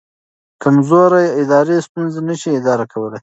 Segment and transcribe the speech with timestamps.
[0.63, 3.19] کمزوري ادارې ستونزې نه شي اداره کولی.